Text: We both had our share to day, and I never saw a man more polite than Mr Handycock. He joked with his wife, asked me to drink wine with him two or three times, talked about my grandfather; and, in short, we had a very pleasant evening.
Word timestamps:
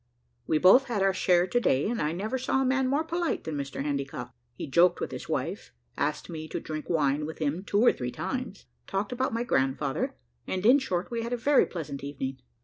We 0.47 0.57
both 0.57 0.85
had 0.85 1.03
our 1.03 1.13
share 1.13 1.45
to 1.45 1.59
day, 1.59 1.87
and 1.87 2.01
I 2.01 2.11
never 2.11 2.39
saw 2.39 2.59
a 2.59 2.65
man 2.65 2.87
more 2.87 3.03
polite 3.03 3.43
than 3.43 3.53
Mr 3.55 3.83
Handycock. 3.85 4.31
He 4.55 4.65
joked 4.65 4.99
with 4.99 5.11
his 5.11 5.29
wife, 5.29 5.75
asked 5.95 6.27
me 6.27 6.47
to 6.47 6.59
drink 6.59 6.89
wine 6.89 7.23
with 7.27 7.37
him 7.37 7.63
two 7.63 7.81
or 7.85 7.93
three 7.93 8.11
times, 8.11 8.65
talked 8.87 9.11
about 9.11 9.31
my 9.31 9.43
grandfather; 9.43 10.15
and, 10.47 10.65
in 10.65 10.79
short, 10.79 11.11
we 11.11 11.21
had 11.21 11.33
a 11.33 11.37
very 11.37 11.67
pleasant 11.67 12.03
evening. 12.03 12.39